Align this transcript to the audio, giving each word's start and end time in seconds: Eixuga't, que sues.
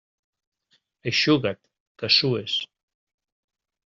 Eixuga't, 1.11 1.61
que 2.03 2.09
sues. 2.15 2.57